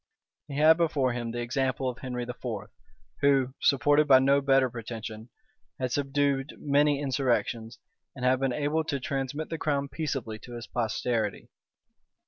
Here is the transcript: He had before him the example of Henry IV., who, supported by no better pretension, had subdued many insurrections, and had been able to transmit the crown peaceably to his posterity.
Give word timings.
He 0.47 0.57
had 0.57 0.77
before 0.77 1.13
him 1.13 1.29
the 1.29 1.41
example 1.41 1.87
of 1.87 1.99
Henry 1.99 2.23
IV., 2.23 2.43
who, 3.19 3.53
supported 3.61 4.07
by 4.07 4.17
no 4.17 4.41
better 4.41 4.67
pretension, 4.67 5.29
had 5.79 5.91
subdued 5.91 6.55
many 6.57 6.99
insurrections, 6.99 7.77
and 8.15 8.25
had 8.25 8.39
been 8.39 8.51
able 8.51 8.83
to 8.85 8.99
transmit 8.99 9.49
the 9.49 9.59
crown 9.59 9.89
peaceably 9.89 10.39
to 10.39 10.53
his 10.55 10.65
posterity. 10.65 11.49